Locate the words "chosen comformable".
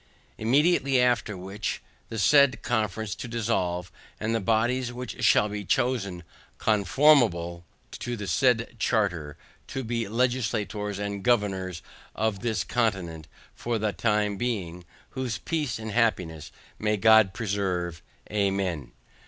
5.63-7.65